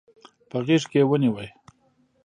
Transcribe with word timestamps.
په 0.49 0.57
غېږ 0.65 0.83
کې 0.91 0.99
يې 1.03 1.07
ونيو. 1.09 1.45